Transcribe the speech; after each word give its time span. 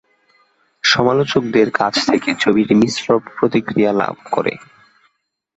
সমালোচকদের 0.83 1.67
কাছ 1.71 1.93
থেকে 2.07 2.29
ছবিটি 2.39 2.73
মিশ্র 2.75 3.07
প্রতিক্রিয়া 3.29 3.91
লাভ 3.93 4.15
করে। 4.31 4.53